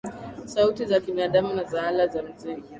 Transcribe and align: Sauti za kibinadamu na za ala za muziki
Sauti 0.45 0.85
za 0.85 0.99
kibinadamu 0.99 1.53
na 1.53 1.63
za 1.63 1.87
ala 1.87 2.07
za 2.07 2.21
muziki 2.23 2.61